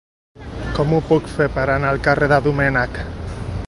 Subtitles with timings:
[0.77, 3.01] Com ho puc fer per anar al carrer de Domènech?